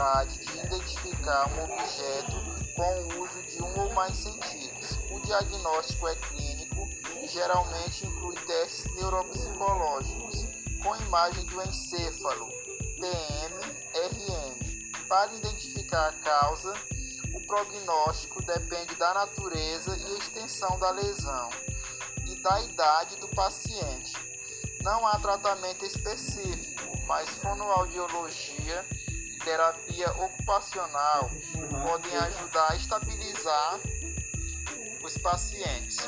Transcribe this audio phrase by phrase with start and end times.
[0.00, 2.32] possibilidade de identificar um objeto
[2.74, 4.98] com o uso de um ou mais sentidos.
[5.10, 6.88] O diagnóstico é clínico
[7.22, 10.46] e geralmente inclui testes neuropsicológicos
[10.82, 12.48] com imagem do encéfalo,
[12.98, 14.70] PM-RM.
[15.06, 16.72] Para identificar a causa,
[17.34, 21.50] o prognóstico depende da natureza e extensão da lesão
[22.26, 24.29] e da idade do paciente.
[24.82, 28.84] Não há tratamento específico, mas fonoaudiologia
[29.26, 31.30] e terapia ocupacional
[31.82, 33.80] podem ajudar a estabilizar
[35.02, 35.98] os pacientes.